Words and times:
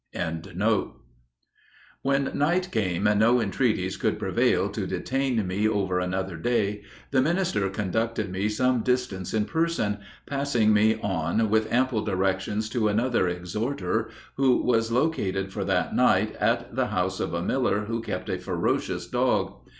"][Illustration: 0.15 0.59
ARRIVAL 0.59 0.65
HOME 0.65 0.71
OF 0.71 0.83
THE 0.83 0.89
BAPTIST 0.89 0.95
MINISTER.] 1.03 1.79
When 2.31 2.39
night 2.39 2.71
came 2.71 3.05
and 3.07 3.19
no 3.19 3.39
entreaties 3.39 3.97
could 3.97 4.17
prevail 4.17 4.69
to 4.69 4.87
detain 4.87 5.45
me 5.45 5.67
over 5.69 5.99
another 5.99 6.37
day, 6.37 6.81
the 7.11 7.21
minister 7.21 7.69
conducted 7.69 8.31
me 8.31 8.49
some 8.49 8.81
distance 8.81 9.31
in 9.35 9.45
person, 9.45 9.99
passing 10.25 10.73
me 10.73 10.99
on 11.01 11.51
with 11.51 11.71
ample 11.71 12.03
directions 12.03 12.67
to 12.69 12.87
another 12.87 13.27
exhorter, 13.27 14.09
who 14.37 14.63
was 14.63 14.91
located 14.91 15.53
for 15.53 15.63
that 15.65 15.95
night 15.95 16.35
at 16.37 16.75
the 16.75 16.87
house 16.87 17.19
of 17.19 17.35
a 17.35 17.43
miller 17.43 17.81
who 17.81 18.01
kept 18.01 18.27
a 18.27 18.39
ferocious 18.39 19.05
dog. 19.05 19.53